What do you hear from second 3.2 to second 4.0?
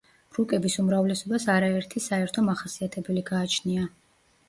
გააჩნია.